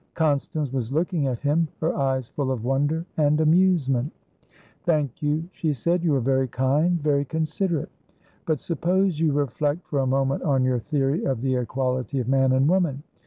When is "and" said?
3.17-3.39, 12.51-12.67